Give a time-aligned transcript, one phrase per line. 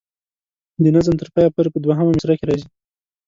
[0.83, 2.67] د نظم تر پایه پورې په دوهمه مصره کې راځي.